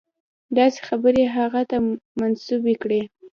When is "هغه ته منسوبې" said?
1.35-2.75